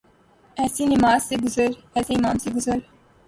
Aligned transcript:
ایسی 0.57 0.83
نماز 0.93 1.19
سے 1.27 1.35
گزر، 1.43 1.69
ایسے 1.95 2.13
امام 2.15 2.37
سے 2.43 2.49
گزر 2.55 2.77